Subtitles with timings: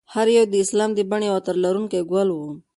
[0.13, 2.39] هر یو یې د اسلام د بڼ یو عطر لرونکی ګل و.